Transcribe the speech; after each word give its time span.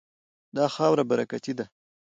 دا 0.55 0.65
خاوره 0.75 1.03
برکتي 1.11 1.53
ده. 1.59 1.65